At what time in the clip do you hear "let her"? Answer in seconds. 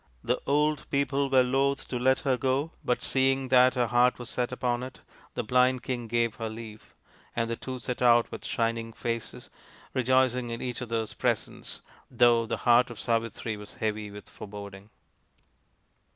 1.99-2.35